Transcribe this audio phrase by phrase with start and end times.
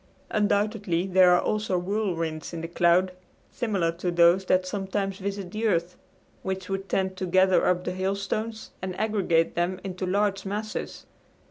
[0.31, 3.11] Undoubtedly there are also whirlwinds in the cloud,
[3.51, 5.95] similar to those that sometimes visit the earth,
[6.41, 11.05] which would tend to gather up the hailstones and aggregate them into large masses.